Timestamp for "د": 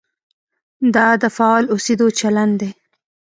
1.21-1.23